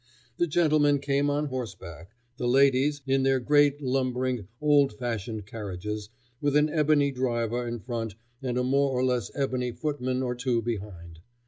[0.37, 6.09] The gentlemen came on horseback, the ladies in their great lumbering, old fashioned carriages,
[6.41, 10.63] with an ebony driver in front and a more or less ebony footman or two
[10.63, 11.19] behind.